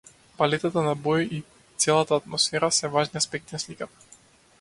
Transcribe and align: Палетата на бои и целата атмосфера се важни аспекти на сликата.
Палетата 0.37 0.81
на 0.85 0.93
бои 1.01 1.27
и 1.37 1.43
целата 1.83 2.15
атмосфера 2.21 2.71
се 2.79 2.87
важни 2.87 3.17
аспекти 3.21 3.55
на 3.55 3.59
сликата. 3.59 4.19